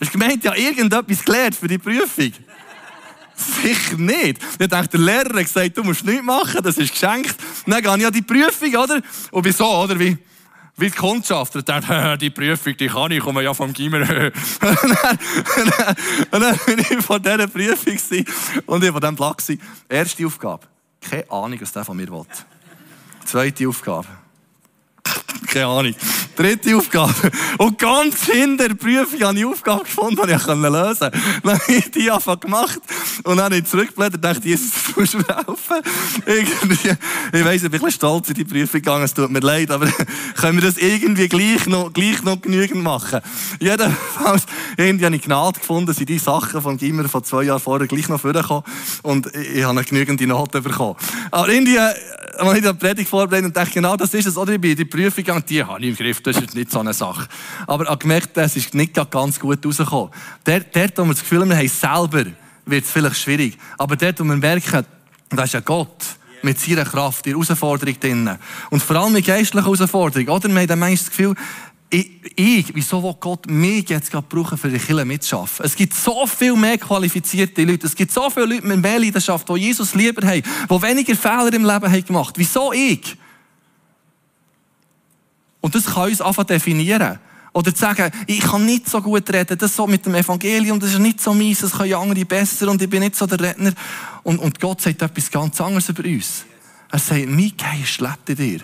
[0.00, 2.32] hast du gemeint, ja irgendetwas gelernt für die Prüfung.
[3.40, 4.40] Sicher nicht.
[4.58, 7.36] Ich dachte, der Lehrer hat gesagt, du musst nichts machen, das ist geschenkt.
[7.66, 9.00] Dann gehe ich an die Prüfung, oder?
[9.30, 9.98] Und wieso, oder?
[9.98, 10.16] Wie,
[10.76, 11.56] wie die Kundschaft.
[11.56, 14.00] Und dachte, die Prüfung, die kann ich, komme ja vom Gimmer.
[14.00, 14.10] und,
[14.60, 15.18] dann,
[16.30, 17.98] und dann bin ich von dieser Prüfung
[18.66, 19.42] und ich von diesem Blatt.
[19.88, 20.66] Erste Aufgabe.
[21.00, 22.24] Keine Ahnung, was der von mir will.
[23.24, 24.08] Zweite Aufgabe.
[25.50, 25.94] Keine Ahnung.
[26.36, 27.12] Dritte Aufgabe.
[27.58, 31.12] Und ganz hinter der Prüfung habe ich eine Aufgabe gefunden, die ich lösen konnte.
[31.42, 32.78] Dann habe ich die einfach gemacht.
[33.24, 35.82] Und dann habe ich zurückgeblättert und dachte, Jesus, du musst mir helfen.
[36.24, 36.90] Irgendwie,
[37.32, 39.72] ich weiss, ich bin ein bisschen stolz in die Prüfung gegangen, es tut mir leid,
[39.72, 39.86] aber
[40.36, 43.20] können wir das irgendwie gleich noch, gleich noch genügend machen?
[43.58, 44.44] Jedenfalls,
[44.76, 48.08] irgendwie habe ich Gnade gefunden, sind die Sachen von Gimmer von zwei Jahren vorher gleich
[48.08, 48.62] noch vorgekommen.
[49.02, 50.96] Und ich habe eine genügende Note bekommen.
[51.32, 54.52] Aber irgendwie, als ich die Predigt vorbereitet und dachte, genau das ist es, oder?
[54.52, 56.80] Ich bin in die Prüfung gegangen, die habe ich im Griff, das ist nicht so
[56.80, 57.28] eine Sache.
[57.66, 60.10] Aber ich habe gemerkt, das ist nicht ganz gut rausgekommen.
[60.44, 62.24] Dort, wo wir das Gefühl haben, haben selber,
[62.66, 63.58] wird es vielleicht schwierig.
[63.78, 64.84] Aber dort, wo wir merken,
[65.30, 66.04] da ist ja Gott
[66.42, 68.30] mit seiner Kraft, die Herausforderung drin.
[68.70, 70.48] Und vor allem die geistliche Herausforderung, oder?
[70.48, 71.34] Wir haben dann meistens das Gefühl,
[71.92, 75.66] ich, ich, wieso will Gott mich jetzt gerade brauchen, für die Kirche mitzuschaffen?
[75.66, 77.88] Es gibt so viel mehr qualifizierte Leute.
[77.88, 81.52] Es gibt so viele Leute mit mehr Leidenschaft, die Jesus lieber haben, die weniger Fehler
[81.52, 82.34] im Leben haben gemacht.
[82.36, 83.16] Wieso ich?
[85.60, 87.18] Und das kann uns einfach definieren.
[87.52, 90.90] Oder zu sagen, ich kann nicht so gut reden, das so mit dem Evangelium, das
[90.92, 93.72] ist nicht so meins, das können andere besser und ich bin nicht so der Redner.
[94.22, 96.44] Und, und Gott sagt etwas ganz anderes über uns.
[96.90, 98.60] Er sagt, mein Geist lebt in dir.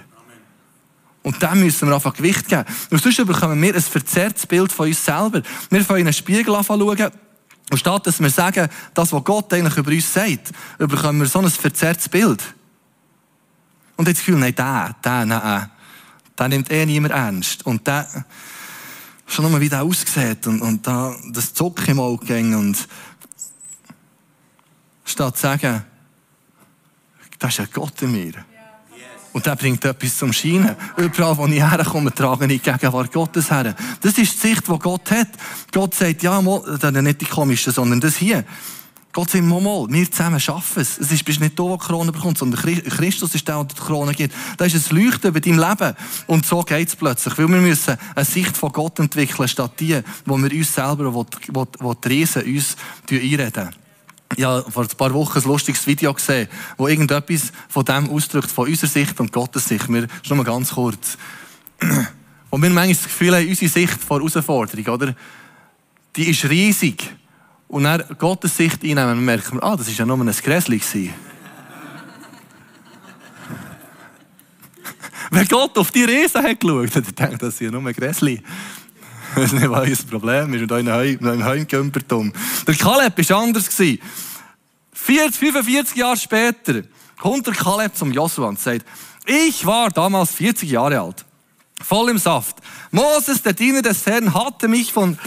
[1.22, 2.64] Und dem müssen wir einfach Gewicht geben.
[2.90, 5.42] Und sonst bekommen wir ein verzerrtes Bild von uns selber.
[5.70, 7.10] Wir fangen in einen Spiegel anschauen.
[7.68, 11.40] Und statt dass wir sagen, das, was Gott eigentlich über uns sagt, bekommen wir so
[11.40, 12.40] ein verzerrtes Bild.
[13.96, 15.70] Und jetzt das Gefühl, nein, der, der, nein,
[16.38, 17.64] der nimmt eh niemand ernst.
[17.66, 18.06] Und der,
[19.26, 22.76] schon nochmal, wie der aussieht und, und da, das Zucken im Auge und
[25.04, 25.84] statt zu sagen,
[27.38, 28.32] das ist ja Gott in mir.
[29.32, 30.74] Und der bringt etwas zum Scheinen.
[30.96, 33.74] Überall, wo ich herkomme, trage ich die Gegenwart Gottes her.
[34.00, 35.28] Das ist die Sicht, die Gott hat.
[35.70, 38.44] Gott sagt, ja, das ist nicht die komische, sondern das hier.
[39.16, 40.98] Gott sagt, mal, wir zusammen schaffen es.
[40.98, 43.80] Es ist, bist nicht du, der die Krone bekommt, sondern Christus ist der, der die
[43.80, 44.34] Krone gibt.
[44.58, 45.96] Da ist ein Leuchten über deinem Leben.
[46.26, 47.38] Und so geht es plötzlich.
[47.38, 51.24] Weil wir müssen eine Sicht von Gott entwickeln, statt die, wo wir uns selber, wo,
[51.94, 52.76] die Riesen uns
[53.10, 53.70] einreden.
[54.36, 58.50] Ich habe vor ein paar Wochen ein lustiges Video gesehen, wo irgendetwas von dem ausdrückt,
[58.50, 59.88] von unserer Sicht und Gottes Sicht.
[59.88, 61.16] Wir, nur mal ganz kurz.
[62.50, 65.16] Und wir manchmal das Gefühl haben, unsere Sicht vor Herausforderung, oder?
[66.16, 67.16] Die ist riesig.
[67.68, 70.80] Und dann Gottes Sicht einnehmen, merkt man, ah, das war ja nur ein Gräschen.
[75.30, 78.28] Wenn Gott auf die Riesen hat geschaut, hat er gedacht, das sind ja nur Gräschen.
[78.28, 78.42] Ich
[79.34, 80.70] weiß nicht, was das Problem ist.
[80.70, 82.32] In einem Heimkümpertum.
[82.66, 83.68] Der Kaleb war anders.
[83.68, 84.00] 40,
[85.36, 86.82] 45 Jahre später
[87.20, 88.86] kommt der Kaleb zum Joshua und sagt,
[89.26, 91.24] ich war damals 40 Jahre alt,
[91.82, 92.56] voll im Saft.
[92.90, 95.18] Moses, der Diener des Herrn, hatte mich von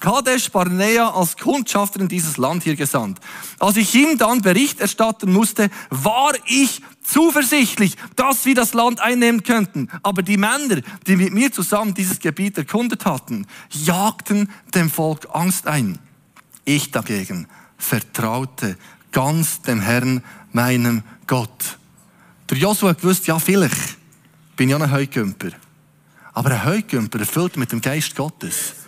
[0.00, 3.18] Kadesh Barnea als Kundschafter in dieses Land hier gesandt.
[3.58, 9.42] Als ich ihm dann Bericht erstatten musste, war ich zuversichtlich, dass wir das Land einnehmen
[9.42, 9.88] könnten.
[10.02, 15.66] Aber die Männer, die mit mir zusammen dieses Gebiet erkundet hatten, jagten dem Volk Angst
[15.66, 15.98] ein.
[16.64, 18.76] Ich dagegen vertraute
[19.12, 21.78] ganz dem Herrn, meinem Gott.
[22.50, 23.98] Der Joshua gewusst, ja, vielleicht
[24.56, 25.50] bin ich auch ein Heugümper.
[26.32, 28.83] Aber ein Heugümper erfüllt mit dem Geist Gottes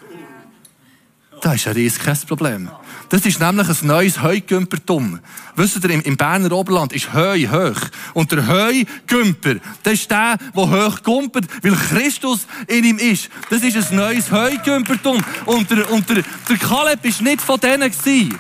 [1.41, 2.71] das ist ein riesiges Problem.
[3.09, 5.21] Das ist nämlich ein neues Heugümpertum.
[5.55, 7.81] Wisst ihr, im Berner Oberland ist Heu hoch.
[8.15, 13.29] Und der Heugümper, das ist der, der hoch gumpert, weil Christus in ihm ist.
[13.51, 15.23] Das ist ein neues Heugümpertum.
[15.45, 17.91] Und der, und der, der Kaleb war nicht von denen.
[17.91, 18.39] Gewesen.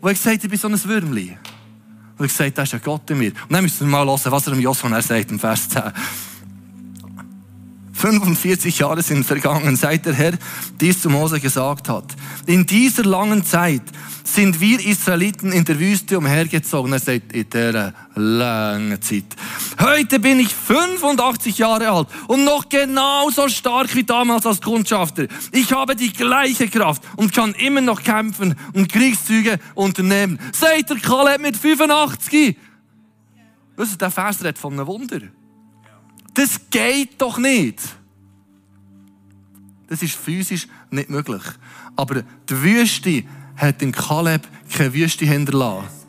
[0.00, 1.38] Wo er gesagt ich bin so ein Würmli.
[2.18, 3.30] Und er gesagt, das ist ein Gott in mir.
[3.30, 5.82] Und dann müssen wir mal hören, was er im Josua sagt, im Vers 10.
[8.04, 10.32] 45 Jahre sind vergangen, seit der Herr
[10.78, 12.04] dies zu Mose gesagt hat.
[12.44, 13.80] In dieser langen Zeit
[14.22, 16.92] sind wir Israeliten in der Wüste umhergezogen.
[16.92, 19.24] Er sagt, in dieser langen Zeit.
[19.80, 25.26] Heute bin ich 85 Jahre alt und noch genauso stark wie damals als Kundschafter.
[25.52, 30.38] Ich habe die gleiche Kraft und kann immer noch kämpfen und Kriegszüge unternehmen.
[30.52, 32.54] Seid der Kaleb mit 85?
[33.76, 35.22] Was ist der Vers redet von einem Wunder?
[36.34, 37.80] Das geht doch nicht.
[39.86, 41.42] Das ist physisch nicht möglich.
[41.96, 43.22] Aber die Wüste
[43.56, 46.03] hat in Kaleb keine Wüste hinterlassen.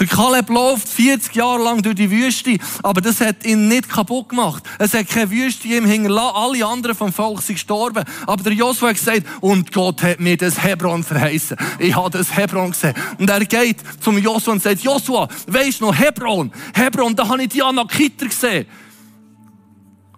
[0.00, 4.30] Der Kaleb läuft 40 Jahre lang durch die Wüste, aber das hat ihn nicht kaputt
[4.30, 4.64] gemacht.
[4.78, 6.36] Es hat keine Wüste ihm hinterlassen.
[6.36, 8.04] Alle anderen vom Volk sind gestorben.
[8.26, 11.54] Aber der Joshua hat gesagt, und Gott hat mir das Hebron verheißen.
[11.78, 12.94] Ich habe das Hebron gesehen.
[13.18, 17.42] Und er geht zum Joshua und sagt, Joshua, weisst du noch, Hebron, Hebron, da habe
[17.42, 18.64] ich die Anakiter gesehen.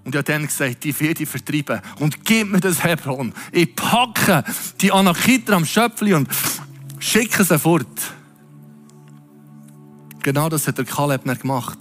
[0.04, 1.80] Und ich habe dann gesagt, die werde ich vertreiben.
[1.98, 3.34] Und gib mir das Hebron.
[3.50, 4.44] Ich packe
[4.80, 6.28] die Anakiter am Schöpfli und
[7.00, 7.88] schicke sie fort.
[10.22, 11.78] Genau das hat der Kaleb nicht gemacht.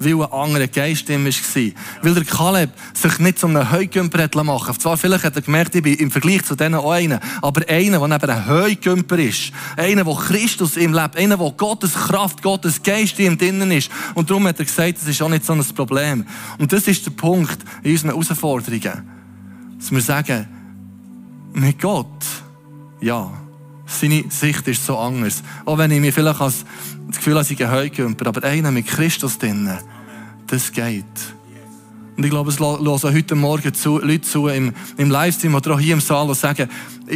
[0.00, 1.72] Weil ein anderer Geist in ihm war.
[2.02, 5.82] Weil der Kaleb sich nicht zu einem Heugümper machen Zwar vielleicht hat er gemerkt, ich
[5.82, 9.50] bin im Vergleich zu denen auch einer, aber einer, der neben einem Heugümper ist.
[9.76, 11.16] Einer, der Christus im lebt.
[11.16, 13.90] Einer, der Gottes Kraft, Gottes Geist in ihm drinnen ist.
[14.14, 16.24] Und darum hat er gesagt, das ist auch nicht so ein Problem.
[16.58, 19.02] Und das ist der Punkt in unseren Herausforderungen.
[19.78, 20.46] Dass wir sagen,
[21.54, 22.06] mit Gott,
[23.00, 23.32] ja,
[23.86, 25.42] seine Sicht ist so anders.
[25.64, 26.64] Auch wenn ich mir vielleicht als
[27.08, 29.78] das Gefühl habe, ich Heugümper, aber einer mit Christus drinnen,
[30.46, 31.04] das geht.
[32.16, 35.80] Und ich glaube, es hören heute Morgen zu, Leute zu im, im Livestream oder auch
[35.80, 36.68] hier im Saal, die sagen,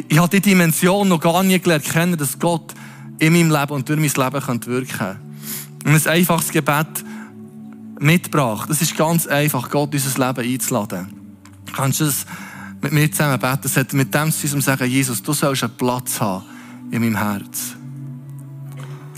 [0.09, 2.73] ich habe die Dimension noch gar nie gelernt kennen, dass Gott
[3.19, 5.19] in meinem Leben und durch mein Leben wirken kann.
[5.85, 6.87] Und ein einfaches Gebet
[7.99, 8.71] mitgebracht.
[8.71, 11.09] Das ist ganz einfach, Gott unser Leben einzuladen.
[11.73, 12.25] Kannst du das
[12.81, 13.59] mit mir zusammen beten?
[13.63, 16.45] Das hat mit dem zu sagen, Jesus, du sollst einen Platz haben
[16.93, 17.75] in meinem Herz.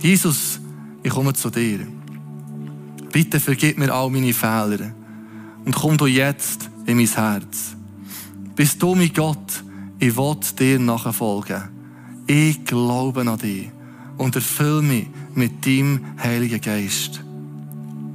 [0.01, 0.61] Jesus,
[1.05, 1.87] ich komme zu dir.
[3.13, 4.93] Bitte vergib mir all meine Fehler
[5.65, 7.77] und komm du jetzt in mein Herz.
[8.57, 9.63] Bist du mein Gott,
[10.01, 11.63] ich will dir nachfolgen.
[12.27, 13.71] Ich glaube an dich
[14.17, 17.21] und erfülle mich mit deinem Heiligen Geist.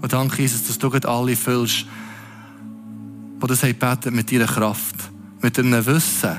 [0.02, 1.86] Und danke, Jesus, dass du alle füllst,
[3.42, 4.96] die das beten mit deiner Kraft,
[5.42, 6.38] mit deinem Wissen.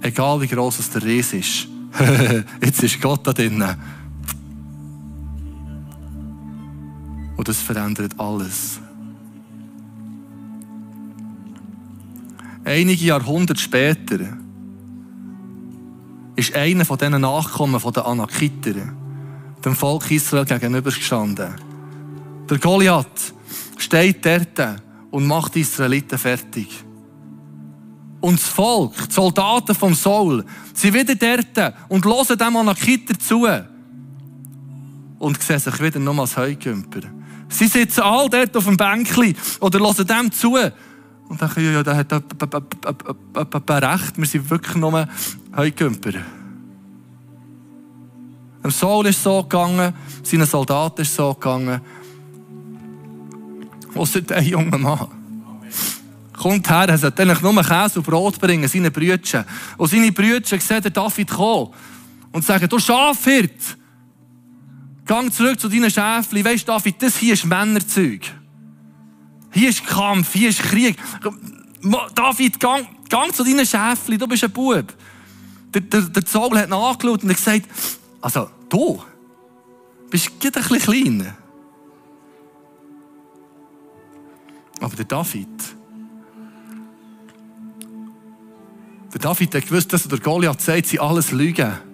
[0.00, 1.68] Egal wie groß der Ries ist.
[2.62, 3.97] Jetzt ist Gott da drinnen.
[7.38, 8.80] Und das verändert alles.
[12.64, 14.36] Einige Jahrhunderte später
[16.34, 18.74] ist einer von diesen Nachkommen von den Anakiter,
[19.64, 21.54] dem Volk Israel gegenübergestanden.
[22.50, 23.32] Der Goliath
[23.76, 26.84] steht dort und macht die Israeliten fertig.
[28.20, 33.46] Und das Volk, die Soldaten vom Saul, sind wieder dort und hören dem Anakiter zu.
[35.20, 37.17] Und sehen sich wieder nur als Heugümper.
[37.48, 40.56] Sie sitzen all dort auf dem Bänkli oder hören dem zu.
[41.28, 45.08] Und denken, ja, ja, der hat recht, wir sind wirklich nur
[45.56, 46.12] Heugümper.
[48.62, 51.80] Dem Saul ist so gegangen, seinen Soldaten ist so gegangen.
[53.94, 55.08] Ausser der junge Mann.
[56.32, 59.44] Kommt her, er sollte eigentlich nur Käse und Brot bringen, seinen Brüdern.
[59.76, 61.70] Und seine Brüder sehen David kommen
[62.32, 63.76] und sagen, du Schafhirt,
[65.08, 66.44] gang zurück zu deinen Schäfchen.
[66.44, 68.20] Weisst David, das hier ist Männerzeug.
[69.50, 70.96] Hier ist Kampf, hier ist Krieg.
[72.14, 74.94] David, gang, gang zu deinen Schäfchen, du bist ein Bub.
[75.74, 77.68] Der, der, der Saul hat ihn angeschaut und gesagt,
[78.20, 79.02] also, du
[80.10, 81.34] bist ein bisschen klein.
[84.80, 85.48] Aber der David,
[89.12, 91.87] der David hat gewusst, dass der Goliath sagt, sie alles Lügen.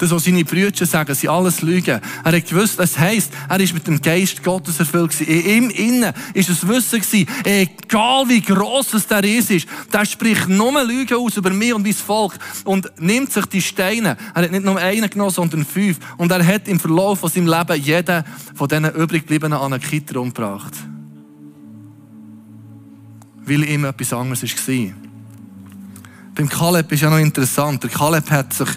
[0.00, 2.00] Das, was seine Brüder sagen, sie alles Lügen.
[2.24, 5.30] Er hat gewusst, das heisst, er ist mit dem Geist Gottes erfüllt gewesen.
[5.30, 10.48] In ihm innen ist das Wissen gewesen, egal wie gross es der ist, der spricht
[10.48, 12.32] nur Lügen aus über mich und mein Volk
[12.64, 14.16] und nimmt sich die Steine.
[14.34, 15.98] Er hat nicht nur einen genommen, sondern fünf.
[16.16, 20.72] Und er hat im Verlauf von seinem Leben jeden von diesen übrig gebliebenen Anakiter umgebracht.
[23.44, 24.92] Weil ihm etwas anderes war.
[26.34, 27.82] Beim Kaleb ist ja noch interessant.
[27.82, 28.68] Der Kaleb hat sich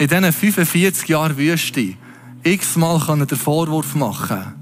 [0.00, 1.94] in diesen 45 Jahren Wüste
[2.42, 4.54] x-mal den Vorwurf machen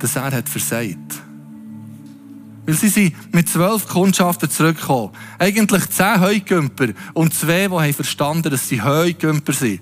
[0.00, 1.22] dass er hat versagt.
[2.66, 5.10] Weil sie sind mit zwölf Kundschaften zurückgekommen.
[5.38, 9.80] Eigentlich zehn Heugümper und zwei, die haben verstanden, dass sie Heugümper sind.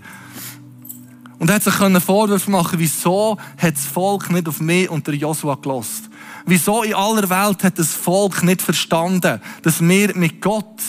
[1.39, 5.15] Und er hat sich Vorwürfe machen, wieso hat das Volk nicht auf mich und der
[5.15, 6.11] Joshua gelost?
[6.45, 10.81] Wieso in aller Welt hat das Volk nicht verstanden, dass wir mit Gott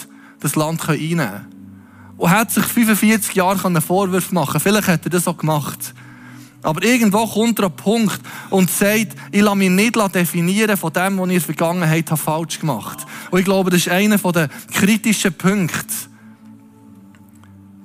[0.42, 1.51] das Land einnehmen können?
[2.22, 5.96] Und hat sich 45 Jahre Vorwürfe machen Vielleicht hat er das auch gemacht.
[6.62, 11.18] Aber irgendwo kommt er an Punkt und sagt, ich lasse mich nicht definieren von dem,
[11.18, 13.12] was ich in der Vergangenheit falsch gemacht habe.
[13.32, 15.96] Und ich glaube, das ist einer der kritischen Punkte,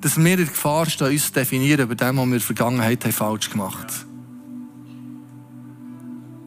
[0.02, 3.04] dass wir in Gefahr stehen, uns zu definieren über dem, was wir in der Vergangenheit
[3.04, 4.04] falsch gemacht haben.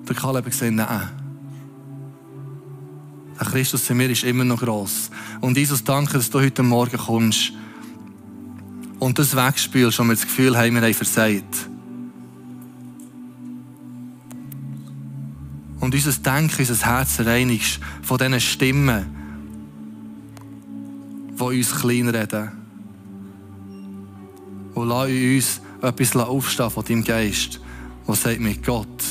[0.08, 1.10] Der Kaleb hat gesagt, nein.
[3.40, 5.10] Der Christus in mir ist immer noch gross.
[5.42, 7.54] Und Jesus, danke, dass du heute Morgen kommst
[9.00, 11.70] und das wegspülst und wir das Gefühl haben, wir haben versagt.
[15.80, 19.06] Und unser Denken, unser Herz reinigst von diesen Stimmen,
[21.40, 22.52] die uns klein reden.
[24.74, 27.62] Und lass uns etwas aufstehen von deinem Geist,
[28.08, 29.04] der sagt, mit Gott,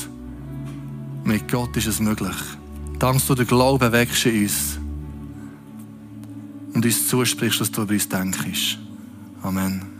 [1.23, 2.35] mit Gott ist es möglich.
[2.99, 4.79] Dank du den Glauben wächst in uns
[6.73, 8.77] und uns zusprichst, dass du über uns denkst.
[9.43, 9.98] Amen.